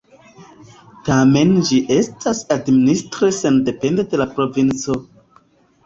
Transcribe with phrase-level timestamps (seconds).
[1.09, 5.03] Tamen ĝi estas administre sendepende de la provinco.